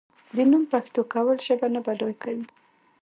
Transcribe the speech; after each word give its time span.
د 0.35 0.37
نوم 0.51 0.63
پښتو 0.73 1.01
کول 1.13 1.37
ژبه 1.47 1.67
نه 1.73 1.79
بډای 1.85 2.13
کوي. 2.21 2.45